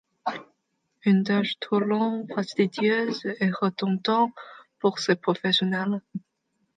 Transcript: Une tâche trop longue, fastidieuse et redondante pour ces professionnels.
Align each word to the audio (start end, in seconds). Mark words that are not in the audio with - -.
Une 1.05 1.23
tâche 1.23 1.59
trop 1.59 1.79
longue, 1.79 2.27
fastidieuse 2.33 3.21
et 3.39 3.51
redondante 3.51 4.33
pour 4.79 4.97
ces 4.97 5.15
professionnels. 5.15 6.01